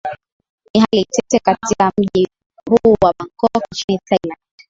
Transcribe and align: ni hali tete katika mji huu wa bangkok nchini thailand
ni 0.73 0.79
hali 0.81 1.05
tete 1.05 1.39
katika 1.39 1.91
mji 1.97 2.27
huu 2.69 2.95
wa 3.01 3.13
bangkok 3.19 3.63
nchini 3.71 3.99
thailand 4.05 4.37